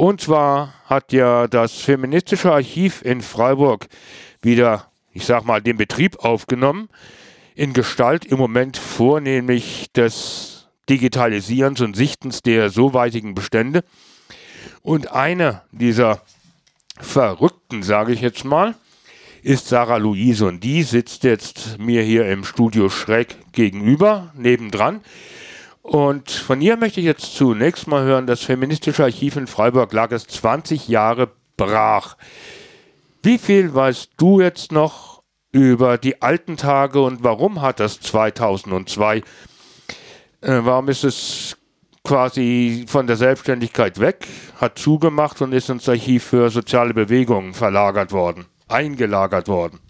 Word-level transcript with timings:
Und 0.00 0.20
zwar 0.20 0.74
hat 0.84 1.12
ja 1.12 1.48
das 1.48 1.72
Feministische 1.72 2.52
Archiv 2.52 3.02
in 3.02 3.20
Freiburg 3.20 3.88
wieder, 4.40 4.92
ich 5.12 5.26
sag 5.26 5.44
mal, 5.44 5.60
den 5.60 5.76
Betrieb 5.76 6.20
aufgenommen, 6.20 6.88
in 7.56 7.72
Gestalt 7.72 8.24
im 8.24 8.38
Moment 8.38 8.76
vornehmlich 8.76 9.90
des 9.92 10.68
Digitalisierens 10.88 11.80
und 11.80 11.96
Sichtens 11.96 12.42
der 12.42 12.70
soweitigen 12.70 13.34
Bestände. 13.34 13.82
Und 14.82 15.10
eine 15.10 15.62
dieser 15.72 16.22
Verrückten, 17.00 17.82
sage 17.82 18.12
ich 18.12 18.20
jetzt 18.20 18.44
mal, 18.44 18.76
ist 19.42 19.66
Sarah 19.66 19.96
Luise 19.96 20.46
und 20.46 20.62
die 20.62 20.84
sitzt 20.84 21.24
jetzt 21.24 21.76
mir 21.80 22.02
hier 22.02 22.30
im 22.30 22.44
Studio 22.44 22.88
schräg 22.88 23.36
gegenüber, 23.50 24.32
nebendran. 24.36 25.00
Und 25.88 26.30
von 26.30 26.60
ihr 26.60 26.76
möchte 26.76 27.00
ich 27.00 27.06
jetzt 27.06 27.34
zunächst 27.34 27.86
mal 27.86 28.04
hören, 28.04 28.26
das 28.26 28.42
Feministische 28.42 29.04
Archiv 29.04 29.36
in 29.36 29.46
Freiburg 29.46 29.90
lag 29.94 30.12
es 30.12 30.26
20 30.26 30.86
Jahre 30.86 31.30
brach. 31.56 32.18
Wie 33.22 33.38
viel 33.38 33.74
weißt 33.74 34.10
du 34.18 34.42
jetzt 34.42 34.70
noch 34.70 35.22
über 35.50 35.96
die 35.96 36.20
alten 36.20 36.58
Tage 36.58 37.00
und 37.00 37.24
warum 37.24 37.62
hat 37.62 37.80
das 37.80 38.00
2002, 38.00 39.16
äh, 39.16 39.22
warum 40.42 40.90
ist 40.90 41.04
es 41.04 41.56
quasi 42.04 42.84
von 42.86 43.06
der 43.06 43.16
Selbstständigkeit 43.16 43.98
weg, 43.98 44.28
hat 44.60 44.78
zugemacht 44.78 45.40
und 45.40 45.54
ist 45.54 45.70
ins 45.70 45.88
Archiv 45.88 46.24
für 46.24 46.50
soziale 46.50 46.92
Bewegungen 46.92 47.54
verlagert 47.54 48.12
worden, 48.12 48.44
eingelagert 48.68 49.48
worden? 49.48 49.80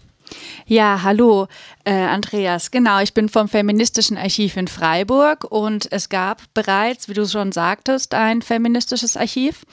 Ja, 0.65 1.01
hallo, 1.03 1.47
äh, 1.83 1.93
Andreas. 1.93 2.71
Genau, 2.71 2.99
ich 2.99 3.13
bin 3.13 3.29
vom 3.29 3.47
Feministischen 3.47 4.17
Archiv 4.17 4.57
in 4.57 4.67
Freiburg 4.67 5.45
und 5.49 5.91
es 5.91 6.09
gab 6.09 6.41
bereits, 6.53 7.09
wie 7.09 7.13
du 7.13 7.27
schon 7.27 7.51
sagtest, 7.51 8.13
ein 8.13 8.41
feministisches 8.41 9.17
Archiv. 9.17 9.65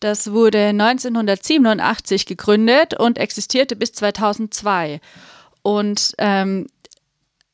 Das 0.00 0.32
wurde 0.32 0.68
1987 0.68 2.26
gegründet 2.26 2.98
und 2.98 3.18
existierte 3.18 3.76
bis 3.76 3.92
2002. 3.92 5.00
Und 5.62 6.14
ähm, 6.18 6.66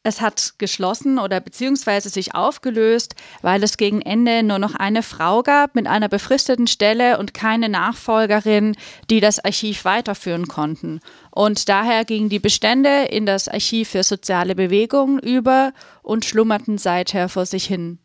es 0.03 0.21
hat 0.21 0.55
geschlossen 0.59 1.19
oder 1.19 1.41
beziehungsweise 1.41 2.09
sich 2.09 2.35
aufgelöst, 2.35 3.15
weil 3.43 3.63
es 3.63 3.77
gegen 3.77 4.01
Ende 4.01 4.43
nur 4.43 4.59
noch 4.59 4.75
eine 4.75 5.03
Frau 5.03 5.43
gab 5.43 5.75
mit 5.75 5.87
einer 5.87 6.09
befristeten 6.09 6.67
Stelle 6.67 7.19
und 7.19 7.35
keine 7.35 7.69
Nachfolgerin, 7.69 8.77
die 9.11 9.21
das 9.21 9.45
Archiv 9.45 9.85
weiterführen 9.85 10.49
konnten. 10.49 11.01
Und 11.31 11.69
daher 11.69 12.05
gingen 12.05 12.29
die 12.29 12.39
Bestände 12.39 13.07
in 13.11 13.27
das 13.27 13.49
Archiv 13.49 13.91
für 13.91 14.03
soziale 14.03 14.55
Bewegungen 14.55 15.19
über 15.19 15.73
und 16.03 16.25
schlummerten 16.25 16.79
seither 16.79 17.29
vor 17.29 17.45
sich 17.45 17.67
hin. 17.67 17.99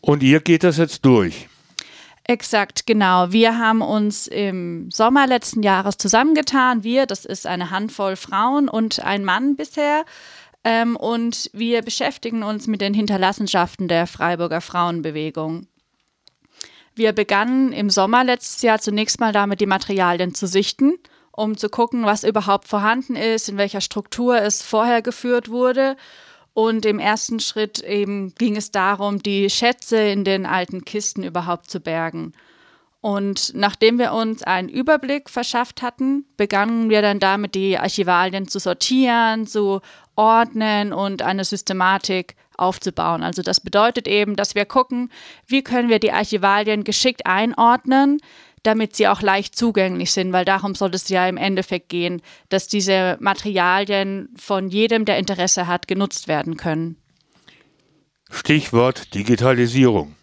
Und 0.00 0.22
ihr 0.22 0.40
geht 0.40 0.64
das 0.64 0.78
jetzt 0.78 1.04
durch? 1.04 1.48
Exakt, 2.24 2.86
genau. 2.86 3.32
Wir 3.32 3.58
haben 3.58 3.82
uns 3.82 4.28
im 4.28 4.90
Sommer 4.92 5.26
letzten 5.26 5.62
Jahres 5.62 5.96
zusammengetan. 5.98 6.84
Wir, 6.84 7.06
das 7.06 7.24
ist 7.24 7.46
eine 7.46 7.70
Handvoll 7.70 8.14
Frauen 8.14 8.68
und 8.68 9.00
ein 9.00 9.24
Mann 9.24 9.56
bisher, 9.56 10.04
ähm, 10.64 10.96
und 10.96 11.50
wir 11.52 11.82
beschäftigen 11.82 12.42
uns 12.42 12.66
mit 12.66 12.80
den 12.80 12.94
Hinterlassenschaften 12.94 13.88
der 13.88 14.06
Freiburger 14.06 14.60
Frauenbewegung. 14.60 15.66
Wir 16.94 17.12
begannen 17.12 17.72
im 17.72 17.90
Sommer 17.90 18.22
letztes 18.22 18.62
Jahr 18.62 18.78
zunächst 18.78 19.18
mal 19.18 19.32
damit, 19.32 19.60
die 19.60 19.66
Materialien 19.66 20.34
zu 20.34 20.46
sichten, 20.46 20.98
um 21.30 21.56
zu 21.56 21.68
gucken, 21.68 22.04
was 22.04 22.22
überhaupt 22.22 22.68
vorhanden 22.68 23.16
ist, 23.16 23.48
in 23.48 23.56
welcher 23.56 23.80
Struktur 23.80 24.36
es 24.40 24.62
vorher 24.62 25.00
geführt 25.00 25.48
wurde. 25.48 25.96
Und 26.54 26.84
im 26.84 26.98
ersten 26.98 27.40
Schritt 27.40 27.80
eben 27.80 28.34
ging 28.34 28.56
es 28.56 28.70
darum, 28.70 29.22
die 29.22 29.48
Schätze 29.48 29.96
in 29.96 30.22
den 30.24 30.44
alten 30.44 30.84
Kisten 30.84 31.22
überhaupt 31.22 31.70
zu 31.70 31.80
bergen. 31.80 32.34
Und 33.02 33.52
nachdem 33.56 33.98
wir 33.98 34.12
uns 34.12 34.44
einen 34.44 34.68
Überblick 34.68 35.28
verschafft 35.28 35.82
hatten, 35.82 36.24
begannen 36.36 36.88
wir 36.88 37.02
dann 37.02 37.18
damit, 37.18 37.56
die 37.56 37.76
Archivalien 37.76 38.46
zu 38.46 38.60
sortieren, 38.60 39.46
zu 39.46 39.80
ordnen 40.16 40.92
und 40.92 41.22
eine 41.22 41.44
Systematik 41.44 42.36
aufzubauen. 42.56 43.22
Also 43.22 43.42
das 43.42 43.60
bedeutet 43.60 44.06
eben, 44.06 44.36
dass 44.36 44.54
wir 44.54 44.64
gucken, 44.64 45.10
wie 45.46 45.62
können 45.62 45.88
wir 45.88 45.98
die 45.98 46.12
Archivalien 46.12 46.84
geschickt 46.84 47.26
einordnen, 47.26 48.18
damit 48.62 48.94
sie 48.94 49.08
auch 49.08 49.22
leicht 49.22 49.56
zugänglich 49.56 50.12
sind, 50.12 50.32
weil 50.32 50.44
darum 50.44 50.74
soll 50.74 50.94
es 50.94 51.08
ja 51.08 51.26
im 51.28 51.36
Endeffekt 51.36 51.88
gehen, 51.88 52.22
dass 52.48 52.68
diese 52.68 53.16
Materialien 53.20 54.28
von 54.36 54.68
jedem, 54.68 55.04
der 55.04 55.18
Interesse 55.18 55.66
hat, 55.66 55.88
genutzt 55.88 56.28
werden 56.28 56.56
können. 56.56 56.96
Stichwort 58.30 59.14
Digitalisierung. 59.14 60.14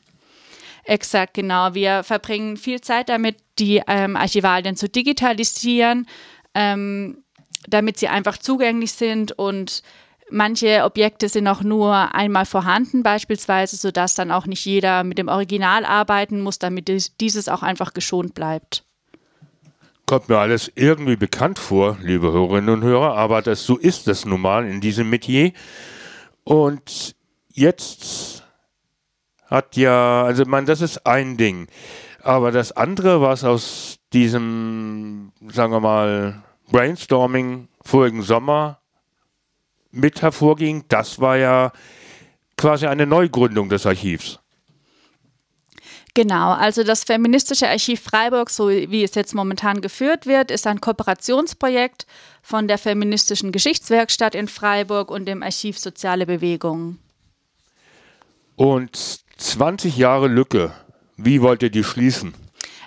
Exakt, 0.86 1.36
genau. 1.36 1.76
Wir 1.76 2.04
verbringen 2.04 2.58
viel 2.58 2.82
Zeit 2.82 3.10
damit, 3.10 3.38
die 3.60 3.82
ähm, 3.88 4.16
Archivalien 4.16 4.76
zu 4.76 4.90
digitalisieren, 4.90 6.08
ähm, 6.56 7.24
damit 7.68 7.98
sie 7.98 8.08
einfach 8.08 8.38
zugänglich 8.38 8.94
sind 8.94 9.32
und 9.32 9.84
manche 10.32 10.84
Objekte 10.84 11.30
sind 11.30 11.48
auch 11.48 11.62
nur 11.62 12.14
einmal 12.14 12.46
vorhanden, 12.46 13.04
beispielsweise, 13.04 13.76
sodass 13.76 14.14
dann 14.14 14.32
auch 14.32 14.46
nicht 14.46 14.66
jeder 14.66 15.04
mit 15.04 15.18
dem 15.18 15.28
Original 15.28 15.86
arbeiten 15.86 16.42
muss, 16.42 16.60
damit 16.60 16.90
dieses 17.20 17.50
auch 17.50 17.64
einfach 17.64 17.94
geschont 17.94 18.34
bleibt. 18.34 18.84
Kommt 20.06 20.30
mir 20.30 20.40
alles 20.40 20.72
irgendwie 20.76 21.18
bekannt 21.18 21.60
vor, 21.60 21.98
liebe 22.02 22.32
Hörerinnen 22.32 22.70
und 22.70 22.84
Hörer, 22.84 23.16
aber 23.16 23.42
das, 23.42 23.64
so 23.64 23.78
ist 23.78 24.08
es 24.08 24.26
nun 24.26 24.42
mal 24.42 24.68
in 24.68 24.82
diesem 24.82 25.10
Metier. 25.10 25.52
Und 26.44 27.16
jetzt 27.54 28.44
hat 29.46 29.76
ja, 29.76 30.24
also 30.24 30.46
man, 30.46 30.66
das 30.66 30.82
ist 30.82 31.06
ein 31.06 31.38
Ding. 31.38 31.68
Aber 32.24 32.52
das 32.52 32.72
andere, 32.72 33.22
was 33.22 33.44
aus 33.44 34.00
diesem, 34.12 35.32
sagen 35.52 35.72
wir 35.72 35.80
mal, 35.80 36.44
Brainstorming 36.72 37.68
vorigen 37.82 38.22
Sommer 38.22 38.80
mit 39.92 40.22
hervorging, 40.22 40.86
das 40.88 41.20
war 41.20 41.38
ja 41.38 41.72
quasi 42.58 42.86
eine 42.86 43.08
Neugründung 43.08 43.70
des 43.70 43.86
Archivs. 43.86 44.40
Genau, 46.14 46.52
also 46.52 46.84
das 46.84 47.04
Feministische 47.04 47.70
Archiv 47.70 48.02
Freiburg, 48.02 48.50
so 48.50 48.70
wie 48.70 49.04
es 49.04 49.16
jetzt 49.16 49.34
momentan 49.34 49.80
geführt 49.80 50.26
wird, 50.26 50.52
ist 50.52 50.68
ein 50.68 50.82
Kooperationsprojekt 50.82 52.06
von 52.42 52.68
der 52.68 52.78
Feministischen 52.78 53.52
Geschichtswerkstatt 53.52 54.36
in 54.36 54.48
Freiburg 54.48 55.12
und 55.12 55.26
dem 55.26 55.44
Archiv 55.44 55.78
Soziale 55.78 56.26
Bewegungen. 56.26 57.00
Und 58.56 59.22
20 59.38 59.98
Jahre 59.98 60.28
Lücke. 60.28 60.74
Wie 61.16 61.42
wollt 61.42 61.64
ihr 61.64 61.70
die 61.70 61.84
schließen? 61.84 62.34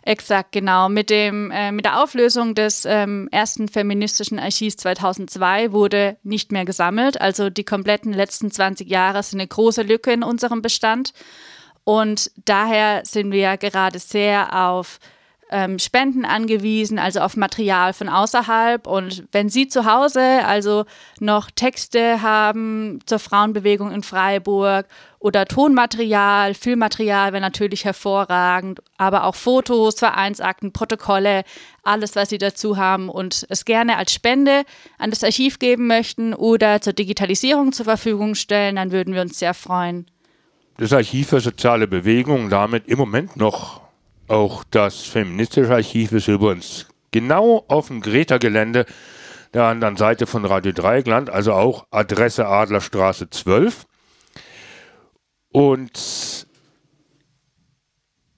Exakt, 0.05 0.51
genau. 0.51 0.89
Mit, 0.89 1.11
dem, 1.11 1.51
äh, 1.53 1.71
mit 1.71 1.85
der 1.85 2.03
Auflösung 2.03 2.55
des 2.57 2.85
ähm, 2.85 3.29
ersten 3.31 3.69
feministischen 3.69 4.39
Archivs 4.41 4.77
2002 4.79 5.73
wurde 5.73 6.17
nicht 6.25 6.51
mehr 6.51 6.65
gesammelt. 6.65 7.21
Also 7.21 7.51
die 7.51 7.65
kompletten 7.65 8.13
letzten 8.13 8.51
20 8.51 8.89
Jahre 8.89 9.23
sind 9.23 9.41
eine 9.41 9.47
große 9.47 9.83
Lücke 9.83 10.13
in 10.13 10.25
unserem 10.25 10.61
Bestand. 10.61 11.13
Und 11.85 12.31
daher 12.45 13.03
sind 13.05 13.31
wir 13.33 13.57
gerade 13.57 13.99
sehr 13.99 14.67
auf 14.67 14.99
ähm, 15.53 15.79
Spenden 15.79 16.25
angewiesen, 16.25 16.99
also 16.99 17.21
auf 17.21 17.37
Material 17.37 17.93
von 17.93 18.09
außerhalb. 18.09 18.87
Und 18.87 19.25
wenn 19.31 19.49
Sie 19.49 19.69
zu 19.69 19.85
Hause 19.85 20.45
also 20.45 20.85
noch 21.21 21.51
Texte 21.51 22.23
haben 22.23 23.01
zur 23.07 23.19
Frauenbewegung 23.19 23.93
in 23.93 24.03
Freiburg 24.03 24.87
oder 25.19 25.45
Tonmaterial, 25.45 26.55
Filmmaterial 26.55 27.33
wäre 27.33 27.43
natürlich 27.43 27.85
hervorragend, 27.85 28.81
aber 28.97 29.25
auch 29.25 29.35
Fotos, 29.35 29.97
Vereinsakten, 29.97 30.73
Protokolle, 30.73 31.45
alles, 31.85 32.17
was 32.17 32.31
Sie 32.31 32.39
dazu 32.39 32.77
haben 32.79 33.09
und 33.09 33.47
es 33.49 33.65
gerne 33.65 33.99
als 33.99 34.13
Spende 34.13 34.65
an 34.99 35.11
das 35.11 35.23
Archiv 35.23 35.59
geben 35.59 35.87
möchten 35.87 36.33
oder 36.35 36.81
zur 36.81 36.95
Digitalisierung 36.95 37.73
zur 37.73 37.85
Verfügung 37.85 38.35
stellen, 38.35 38.77
dann 38.77 38.91
würden 38.91 39.15
wir 39.15 39.21
uns 39.21 39.39
sehr 39.39 39.55
freuen. 39.55 40.07
Das 40.79 40.93
Archiv 40.93 41.29
für 41.29 41.41
soziale 41.41 41.87
Bewegung 41.87 42.49
damit 42.49 42.89
im 42.89 42.99
Moment 42.99 43.37
noch 43.37 43.82
auch 44.33 44.65
das 44.71 45.03
feministische 45.03 45.73
Archiv 45.73 46.13
ist 46.13 46.27
übrigens 46.27 46.87
genau 47.11 47.65
auf 47.69 47.89
dem 47.89 48.01
Greta-Gelände 48.01 48.87
der 49.53 49.65
anderen 49.65 49.99
Seite 49.99 50.27
von 50.27 50.47
Radio 50.47 50.73
Dreieckland, 50.73 51.29
also 51.29 51.53
auch 51.53 51.87
Adresse 51.91 52.47
Adlerstraße 52.47 53.29
12. 53.29 53.85
Und 55.53 56.47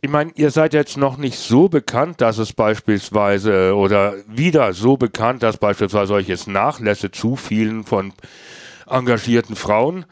ich 0.00 0.10
meine, 0.10 0.32
ihr 0.34 0.50
seid 0.50 0.74
jetzt 0.74 0.96
noch 0.96 1.16
nicht 1.16 1.38
so 1.38 1.68
bekannt, 1.68 2.20
dass 2.20 2.38
es 2.38 2.52
beispielsweise 2.52 3.76
oder 3.76 4.14
wieder 4.26 4.72
so 4.72 4.96
bekannt, 4.96 5.44
dass 5.44 5.58
beispielsweise 5.58 6.14
euch 6.14 6.26
jetzt 6.26 6.48
Nachlässe 6.48 7.12
zufielen 7.12 7.84
von 7.84 8.12
engagierten 8.88 9.54
Frauen 9.54 10.04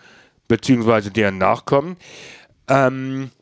beziehungsweise 0.47 1.11
deren 1.11 1.39
Nachkommen. 1.39 1.97
Ähm, 2.69 3.33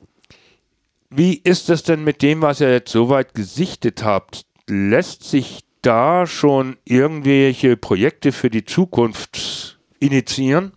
wie 1.10 1.34
ist 1.34 1.70
es 1.70 1.82
denn 1.82 2.04
mit 2.04 2.22
dem, 2.22 2.42
was 2.42 2.60
ihr 2.60 2.72
jetzt 2.72 2.92
soweit 2.92 3.34
gesichtet 3.34 4.04
habt? 4.04 4.44
Lässt 4.68 5.24
sich 5.24 5.60
da 5.82 6.26
schon 6.26 6.76
irgendwelche 6.84 7.76
Projekte 7.76 8.32
für 8.32 8.50
die 8.50 8.64
Zukunft 8.64 9.78
initiieren? 9.98 10.72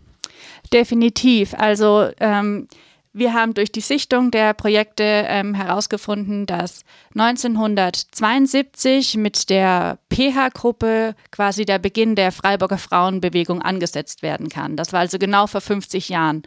Definitiv. 0.71 1.53
Also 1.53 2.09
ähm, 2.19 2.67
Wir 3.15 3.35
haben 3.35 3.53
durch 3.53 3.71
die 3.71 3.81
Sichtung 3.81 4.31
der 4.31 4.55
Projekte 4.55 5.03
ähm, 5.03 5.53
herausgefunden, 5.53 6.47
dass 6.47 6.83
1972 7.15 9.17
mit 9.17 9.51
der 9.51 9.99
PH-Gruppe 10.11 11.13
quasi 11.29 11.65
der 11.65 11.77
Beginn 11.77 12.15
der 12.15 12.31
Freiburger 12.31 12.79
Frauenbewegung 12.79 13.61
angesetzt 13.61 14.23
werden 14.23 14.49
kann. 14.49 14.75
Das 14.75 14.93
war 14.93 15.01
also 15.01 15.19
genau 15.19 15.45
vor 15.45 15.61
50 15.61 16.09
Jahren. 16.09 16.41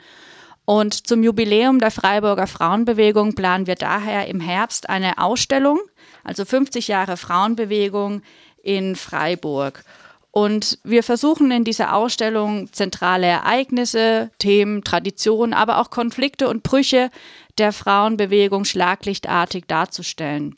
Und 0.66 1.06
zum 1.06 1.22
Jubiläum 1.22 1.78
der 1.78 1.92
Freiburger 1.92 2.48
Frauenbewegung 2.48 3.34
planen 3.34 3.68
wir 3.68 3.76
daher 3.76 4.26
im 4.26 4.40
Herbst 4.40 4.90
eine 4.90 5.18
Ausstellung, 5.18 5.78
also 6.24 6.44
50 6.44 6.88
Jahre 6.88 7.16
Frauenbewegung 7.16 8.22
in 8.64 8.96
Freiburg. 8.96 9.84
Und 10.32 10.80
wir 10.82 11.04
versuchen 11.04 11.52
in 11.52 11.62
dieser 11.62 11.94
Ausstellung 11.94 12.70
zentrale 12.72 13.26
Ereignisse, 13.26 14.32
Themen, 14.40 14.82
Traditionen, 14.82 15.54
aber 15.54 15.78
auch 15.80 15.88
Konflikte 15.90 16.48
und 16.48 16.64
Brüche 16.64 17.10
der 17.58 17.72
Frauenbewegung 17.72 18.64
schlaglichtartig 18.64 19.66
darzustellen. 19.66 20.56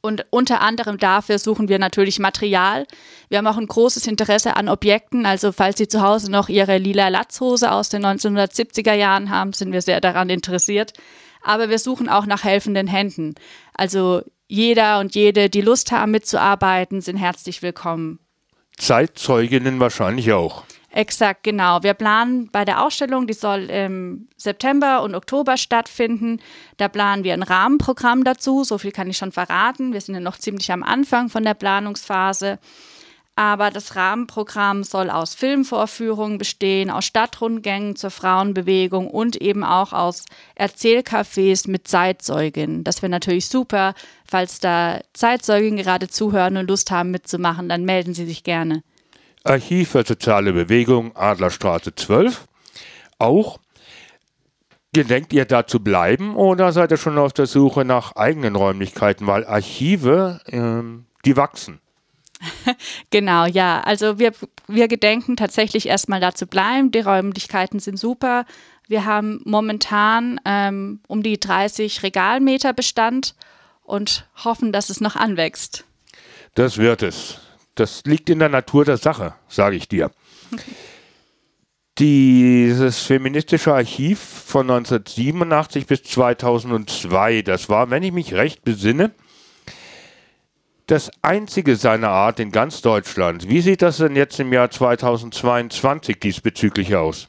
Und 0.00 0.26
unter 0.30 0.60
anderem 0.60 0.98
dafür 0.98 1.38
suchen 1.38 1.68
wir 1.68 1.78
natürlich 1.78 2.18
Material. 2.18 2.86
Wir 3.28 3.38
haben 3.38 3.46
auch 3.46 3.58
ein 3.58 3.66
großes 3.66 4.06
Interesse 4.06 4.56
an 4.56 4.68
Objekten. 4.68 5.26
Also 5.26 5.52
falls 5.52 5.78
Sie 5.78 5.88
zu 5.88 6.02
Hause 6.02 6.30
noch 6.30 6.48
Ihre 6.48 6.78
lila 6.78 7.08
Latzhose 7.08 7.70
aus 7.70 7.88
den 7.88 8.04
1970er 8.04 8.94
Jahren 8.94 9.30
haben, 9.30 9.52
sind 9.52 9.72
wir 9.72 9.82
sehr 9.82 10.00
daran 10.00 10.30
interessiert. 10.30 10.92
Aber 11.42 11.68
wir 11.68 11.78
suchen 11.78 12.08
auch 12.08 12.26
nach 12.26 12.44
helfenden 12.44 12.86
Händen. 12.86 13.34
Also 13.74 14.22
jeder 14.48 15.00
und 15.00 15.14
jede, 15.14 15.48
die 15.48 15.60
Lust 15.60 15.92
haben 15.92 16.12
mitzuarbeiten, 16.12 17.00
sind 17.00 17.16
herzlich 17.16 17.62
willkommen. 17.62 18.18
Zeitzeuginnen 18.76 19.80
wahrscheinlich 19.80 20.32
auch. 20.32 20.64
Exakt, 20.94 21.42
genau. 21.42 21.82
Wir 21.82 21.94
planen 21.94 22.50
bei 22.52 22.66
der 22.66 22.84
Ausstellung, 22.84 23.26
die 23.26 23.32
soll 23.32 23.70
im 23.70 24.28
September 24.36 25.02
und 25.02 25.14
Oktober 25.14 25.56
stattfinden. 25.56 26.38
Da 26.76 26.88
planen 26.88 27.24
wir 27.24 27.32
ein 27.32 27.42
Rahmenprogramm 27.42 28.24
dazu. 28.24 28.62
So 28.62 28.76
viel 28.76 28.92
kann 28.92 29.08
ich 29.08 29.16
schon 29.16 29.32
verraten. 29.32 29.94
Wir 29.94 30.02
sind 30.02 30.14
ja 30.14 30.20
noch 30.20 30.36
ziemlich 30.36 30.70
am 30.70 30.82
Anfang 30.82 31.30
von 31.30 31.44
der 31.44 31.54
Planungsphase. 31.54 32.58
Aber 33.34 33.70
das 33.70 33.96
Rahmenprogramm 33.96 34.84
soll 34.84 35.08
aus 35.08 35.34
Filmvorführungen 35.34 36.36
bestehen, 36.36 36.90
aus 36.90 37.06
Stadtrundgängen 37.06 37.96
zur 37.96 38.10
Frauenbewegung 38.10 39.08
und 39.08 39.36
eben 39.36 39.64
auch 39.64 39.94
aus 39.94 40.26
Erzählcafés 40.54 41.70
mit 41.70 41.88
Zeitzeuginnen. 41.88 42.84
Das 42.84 43.00
wäre 43.00 43.08
natürlich 43.08 43.48
super. 43.48 43.94
Falls 44.26 44.60
da 44.60 45.00
Zeitzeuginnen 45.14 45.78
gerade 45.78 46.08
zuhören 46.08 46.58
und 46.58 46.68
Lust 46.68 46.90
haben 46.90 47.10
mitzumachen, 47.10 47.70
dann 47.70 47.86
melden 47.86 48.12
Sie 48.12 48.26
sich 48.26 48.44
gerne. 48.44 48.82
Archiv 49.44 49.90
für 49.90 50.04
soziale 50.04 50.52
Bewegung 50.52 51.16
Adlerstraße 51.16 51.94
12. 51.94 52.46
Auch 53.18 53.58
Gedenkt 54.94 55.32
ihr 55.32 55.46
da 55.46 55.66
zu 55.66 55.80
bleiben 55.80 56.36
oder 56.36 56.70
seid 56.70 56.90
ihr 56.90 56.98
schon 56.98 57.16
auf 57.16 57.32
der 57.32 57.46
Suche 57.46 57.82
nach 57.82 58.14
eigenen 58.14 58.56
Räumlichkeiten? 58.56 59.26
Weil 59.26 59.46
Archive, 59.46 60.42
ähm, 60.48 61.06
die 61.24 61.38
wachsen. 61.38 61.80
genau, 63.10 63.46
ja. 63.46 63.80
Also 63.80 64.18
wir, 64.18 64.32
wir 64.68 64.88
gedenken 64.88 65.36
tatsächlich 65.36 65.88
erstmal 65.88 66.20
da 66.20 66.34
zu 66.34 66.46
bleiben. 66.46 66.90
Die 66.90 67.00
Räumlichkeiten 67.00 67.80
sind 67.80 67.98
super. 67.98 68.44
Wir 68.86 69.06
haben 69.06 69.40
momentan 69.46 70.38
ähm, 70.44 71.00
um 71.08 71.22
die 71.22 71.40
30 71.40 72.02
Regalmeter 72.02 72.74
Bestand 72.74 73.34
und 73.84 74.28
hoffen, 74.44 74.72
dass 74.72 74.90
es 74.90 75.00
noch 75.00 75.16
anwächst. 75.16 75.86
Das 76.54 76.76
wird 76.76 77.02
es. 77.02 77.40
Das 77.74 78.02
liegt 78.04 78.28
in 78.28 78.38
der 78.38 78.48
Natur 78.48 78.84
der 78.84 78.96
Sache, 78.98 79.34
sage 79.48 79.76
ich 79.76 79.88
dir. 79.88 80.10
Dieses 81.98 83.00
feministische 83.00 83.72
Archiv 83.74 84.18
von 84.18 84.70
1987 84.70 85.86
bis 85.86 86.02
2002, 86.04 87.42
das 87.42 87.68
war, 87.68 87.90
wenn 87.90 88.02
ich 88.02 88.12
mich 88.12 88.34
recht 88.34 88.64
besinne, 88.64 89.12
das 90.86 91.10
einzige 91.22 91.76
seiner 91.76 92.08
Art 92.08 92.40
in 92.40 92.50
ganz 92.50 92.82
Deutschland. 92.82 93.48
Wie 93.48 93.60
sieht 93.60 93.82
das 93.82 93.98
denn 93.98 94.16
jetzt 94.16 94.38
im 94.40 94.52
Jahr 94.52 94.70
2022 94.70 96.18
diesbezüglich 96.18 96.96
aus? 96.96 97.28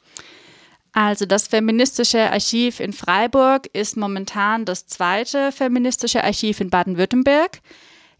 Also 0.92 1.26
das 1.26 1.48
feministische 1.48 2.30
Archiv 2.30 2.80
in 2.80 2.92
Freiburg 2.92 3.68
ist 3.72 3.96
momentan 3.96 4.64
das 4.64 4.86
zweite 4.86 5.50
feministische 5.50 6.22
Archiv 6.22 6.60
in 6.60 6.70
Baden-Württemberg. 6.70 7.60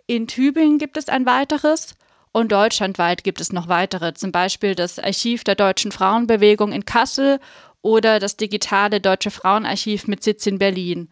In 0.07 0.27
Tübingen 0.27 0.79
gibt 0.79 0.97
es 0.97 1.09
ein 1.09 1.25
weiteres 1.25 1.95
und 2.35 2.51
deutschlandweit 2.51 3.23
gibt 3.23 3.41
es 3.41 3.53
noch 3.53 3.69
weitere, 3.69 4.13
zum 4.13 4.33
Beispiel 4.33 4.75
das 4.75 4.99
Archiv 4.99 5.45
der 5.45 5.55
deutschen 5.55 5.93
Frauenbewegung 5.93 6.73
in 6.73 6.85
Kassel 6.85 7.39
oder 7.81 8.19
das 8.19 8.37
digitale 8.37 9.01
Deutsche 9.01 9.31
Frauenarchiv 9.31 10.09
mit 10.09 10.25
Sitz 10.25 10.45
in 10.47 10.59
Berlin. 10.59 11.09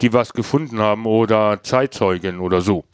die 0.00 0.14
was 0.14 0.32
gefunden 0.32 0.78
haben 0.78 1.04
oder 1.04 1.62
Zeitzeugen 1.62 2.40
oder 2.40 2.62
so. 2.62 2.84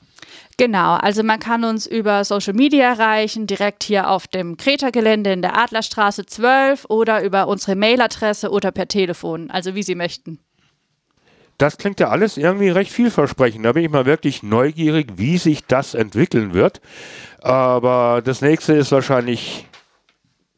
Genau, 0.56 0.94
also 0.94 1.22
man 1.22 1.38
kann 1.38 1.62
uns 1.62 1.86
über 1.86 2.24
Social 2.24 2.54
Media 2.54 2.94
erreichen, 2.94 3.46
direkt 3.46 3.84
hier 3.84 4.10
auf 4.10 4.26
dem 4.26 4.56
Kreta-Gelände 4.56 5.30
in 5.30 5.42
der 5.42 5.56
Adlerstraße 5.56 6.26
12 6.26 6.86
oder 6.88 7.22
über 7.22 7.46
unsere 7.46 7.76
Mailadresse 7.76 8.50
oder 8.50 8.72
per 8.72 8.88
Telefon, 8.88 9.52
also 9.52 9.76
wie 9.76 9.84
Sie 9.84 9.94
möchten. 9.94 10.40
Das 11.58 11.78
klingt 11.78 12.00
ja 12.00 12.08
alles 12.08 12.36
irgendwie 12.36 12.68
recht 12.68 12.92
vielversprechend. 12.92 13.64
Da 13.64 13.72
bin 13.72 13.84
ich 13.84 13.90
mal 13.90 14.06
wirklich 14.06 14.42
neugierig, 14.42 15.12
wie 15.16 15.38
sich 15.38 15.64
das 15.64 15.94
entwickeln 15.94 16.52
wird. 16.52 16.80
Aber 17.40 18.22
das 18.24 18.42
nächste 18.42 18.74
ist 18.74 18.92
wahrscheinlich 18.92 19.66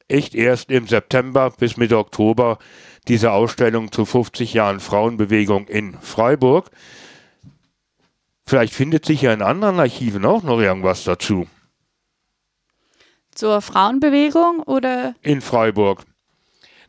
echt 0.09 0.35
erst 0.35 0.71
im 0.71 0.89
September 0.89 1.51
bis 1.51 1.77
Mitte 1.77 1.99
Oktober 1.99 2.59
diese 3.07 3.33
Ausstellung 3.33 3.93
zu 3.93 4.05
50 4.05 4.55
Jahren 4.55 4.81
Frauenbewegung 4.81 5.69
in 5.69 5.97
Freiburg. 6.01 6.71
Vielleicht 8.45 8.73
findet 8.73 9.05
sich 9.05 9.23
ja 9.23 9.33
in 9.33 9.43
anderen 9.43 9.79
Archiven 9.79 10.25
auch 10.25 10.43
noch 10.43 10.59
irgendwas 10.59 11.05
dazu. 11.05 11.47
Zur 13.35 13.61
Frauenbewegung 13.61 14.61
oder? 14.61 15.15
In 15.23 15.43
Freiburg. 15.43 16.03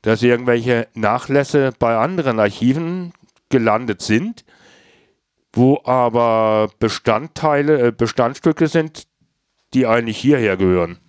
Dass 0.02 0.24
irgendwelche 0.24 0.88
Nachlässe 0.94 1.74
bei 1.78 1.98
anderen 1.98 2.40
Archiven 2.40 3.14
gelandet 3.50 4.02
sind, 4.02 4.46
wo 5.52 5.82
aber 5.84 6.70
Bestandteile, 6.80 7.88
äh, 7.88 7.92
Bestandstücke 7.92 8.68
sind, 8.68 9.08
die 9.74 9.86
eigentlich 9.86 10.18
hierher 10.18 10.58
gehören. 10.58 11.00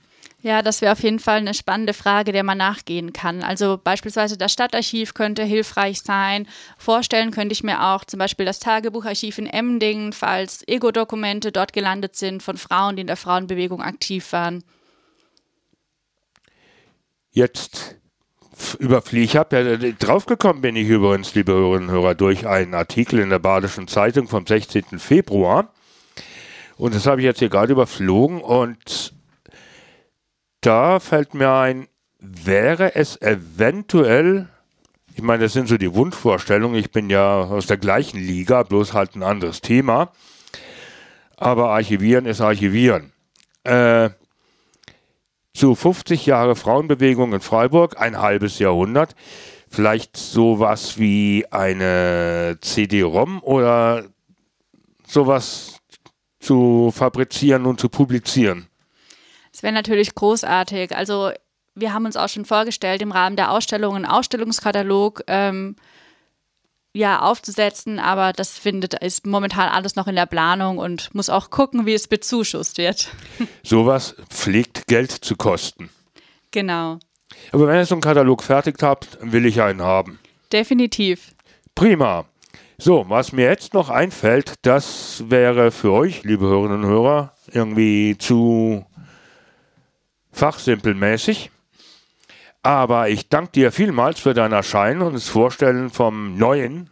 Ja, 0.42 0.62
das 0.62 0.80
wäre 0.80 0.92
auf 0.92 1.02
jeden 1.02 1.18
Fall 1.18 1.38
eine 1.38 1.52
spannende 1.52 1.92
Frage, 1.92 2.32
der 2.32 2.44
man 2.44 2.56
nachgehen 2.56 3.12
kann. 3.12 3.42
Also 3.42 3.78
beispielsweise 3.82 4.38
das 4.38 4.52
Stadtarchiv 4.52 5.12
könnte 5.12 5.44
hilfreich 5.44 6.00
sein. 6.00 6.48
Vorstellen 6.78 7.30
könnte 7.30 7.52
ich 7.52 7.62
mir 7.62 7.82
auch 7.84 8.06
zum 8.06 8.18
Beispiel 8.18 8.46
das 8.46 8.58
Tagebucharchiv 8.58 9.36
in 9.36 9.46
Emdingen, 9.46 10.14
falls 10.14 10.66
Ego-Dokumente 10.66 11.52
dort 11.52 11.74
gelandet 11.74 12.16
sind 12.16 12.42
von 12.42 12.56
Frauen, 12.56 12.96
die 12.96 13.02
in 13.02 13.06
der 13.06 13.18
Frauenbewegung 13.18 13.82
aktiv 13.82 14.32
waren. 14.32 14.64
Jetzt 17.32 17.96
überfliege 18.78 19.24
ich 19.24 19.36
habe 19.36 19.58
ja 19.58 19.92
draufgekommen 19.98 20.62
bin 20.62 20.76
ich 20.76 20.88
übrigens, 20.88 21.34
liebe 21.34 21.52
Hörerinnen 21.52 21.88
und 21.88 21.94
Hörer, 21.94 22.14
durch 22.14 22.46
einen 22.46 22.74
Artikel 22.74 23.20
in 23.20 23.30
der 23.30 23.38
Badischen 23.38 23.88
Zeitung 23.88 24.28
vom 24.28 24.46
16. 24.46 24.98
Februar. 24.98 25.72
Und 26.76 26.94
das 26.94 27.06
habe 27.06 27.20
ich 27.20 27.26
jetzt 27.26 27.40
hier 27.40 27.50
gerade 27.50 27.72
überflogen 27.72 28.40
und 28.40 29.12
da 30.60 31.00
fällt 31.00 31.34
mir 31.34 31.52
ein, 31.52 31.88
wäre 32.18 32.94
es 32.94 33.20
eventuell, 33.20 34.48
ich 35.14 35.22
meine, 35.22 35.44
das 35.44 35.52
sind 35.52 35.68
so 35.68 35.76
die 35.76 35.94
Wunschvorstellungen, 35.94 36.78
ich 36.78 36.90
bin 36.90 37.10
ja 37.10 37.42
aus 37.42 37.66
der 37.66 37.76
gleichen 37.76 38.18
Liga, 38.18 38.62
bloß 38.62 38.92
halt 38.92 39.14
ein 39.14 39.22
anderes 39.22 39.60
Thema, 39.60 40.12
aber 41.36 41.70
Archivieren 41.70 42.26
ist 42.26 42.40
Archivieren. 42.40 43.12
Äh, 43.64 44.10
zu 45.54 45.74
50 45.74 46.26
Jahre 46.26 46.56
Frauenbewegung 46.56 47.32
in 47.32 47.40
Freiburg, 47.40 48.00
ein 48.00 48.20
halbes 48.20 48.58
Jahrhundert, 48.58 49.14
vielleicht 49.68 50.16
sowas 50.16 50.98
wie 50.98 51.46
eine 51.50 52.58
CD-ROM 52.60 53.42
oder 53.42 54.04
sowas 55.06 55.80
zu 56.38 56.90
fabrizieren 56.94 57.66
und 57.66 57.80
zu 57.80 57.88
publizieren. 57.88 58.68
Es 59.52 59.62
wäre 59.62 59.74
natürlich 59.74 60.14
großartig. 60.14 60.96
Also 60.96 61.32
wir 61.74 61.92
haben 61.92 62.06
uns 62.06 62.16
auch 62.16 62.28
schon 62.28 62.44
vorgestellt, 62.44 63.02
im 63.02 63.12
Rahmen 63.12 63.36
der 63.36 63.50
Ausstellung 63.50 63.96
einen 63.96 64.06
Ausstellungskatalog 64.06 65.22
ähm, 65.26 65.76
ja, 66.92 67.20
aufzusetzen, 67.20 67.98
aber 67.98 68.32
das 68.32 68.58
findet, 68.58 68.94
ist 68.94 69.26
momentan 69.26 69.68
alles 69.68 69.96
noch 69.96 70.06
in 70.08 70.16
der 70.16 70.26
Planung 70.26 70.78
und 70.78 71.14
muss 71.14 71.30
auch 71.30 71.50
gucken, 71.50 71.86
wie 71.86 71.94
es 71.94 72.08
bezuschusst 72.08 72.78
wird. 72.78 73.08
Sowas 73.62 74.16
pflegt 74.28 74.86
Geld 74.88 75.12
zu 75.12 75.36
kosten. 75.36 75.90
Genau. 76.50 76.98
Aber 77.52 77.68
wenn 77.68 77.76
ihr 77.76 77.86
so 77.86 77.94
einen 77.94 78.02
Katalog 78.02 78.42
fertig 78.42 78.82
habt, 78.82 79.18
will 79.20 79.46
ich 79.46 79.62
einen 79.62 79.82
haben. 79.82 80.18
Definitiv. 80.52 81.32
Prima. 81.74 82.24
So, 82.76 83.04
was 83.08 83.32
mir 83.32 83.44
jetzt 83.44 83.74
noch 83.74 83.90
einfällt, 83.90 84.54
das 84.62 85.24
wäre 85.28 85.70
für 85.70 85.92
euch, 85.92 86.24
liebe 86.24 86.46
Hörerinnen 86.46 86.84
und 86.84 86.90
Hörer, 86.90 87.34
irgendwie 87.52 88.16
zu 88.18 88.86
fachsimpelmäßig. 90.32 91.50
Aber 92.62 93.08
ich 93.08 93.28
danke 93.28 93.52
dir 93.52 93.72
vielmals 93.72 94.20
für 94.20 94.34
dein 94.34 94.52
Erscheinen 94.52 95.02
und 95.02 95.14
das 95.14 95.28
Vorstellen 95.28 95.90
vom 95.90 96.36
neuen 96.36 96.90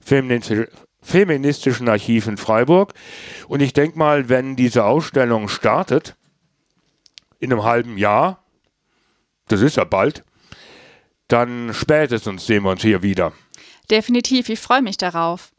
feministischen 0.00 1.88
Archiv 1.88 2.26
in 2.26 2.36
Freiburg. 2.36 2.94
Und 3.48 3.60
ich 3.60 3.72
denke 3.72 3.98
mal, 3.98 4.28
wenn 4.28 4.56
diese 4.56 4.84
Ausstellung 4.84 5.48
startet, 5.48 6.16
in 7.40 7.52
einem 7.52 7.64
halben 7.64 7.98
Jahr, 7.98 8.44
das 9.48 9.60
ist 9.60 9.76
ja 9.76 9.84
bald, 9.84 10.24
dann 11.28 11.74
spätestens 11.74 12.46
sehen 12.46 12.62
wir 12.62 12.70
uns 12.70 12.82
hier 12.82 13.02
wieder. 13.02 13.32
Definitiv, 13.90 14.48
ich 14.48 14.60
freue 14.60 14.80
mich 14.80 14.96
darauf. 14.96 15.50